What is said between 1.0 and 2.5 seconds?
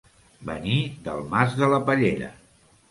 del Mas de la Pallera.